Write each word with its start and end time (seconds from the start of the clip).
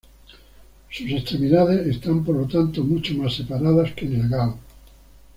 Sus 0.89 1.11
extremidades 1.11 1.85
están 1.85 2.23
por 2.25 2.35
lo 2.35 2.47
tanto 2.47 2.83
mucho 2.83 3.13
más 3.19 3.35
separadas 3.35 3.91
que 3.93 4.05
en 4.07 4.15
el 4.21 4.29
gaur. 4.29 4.55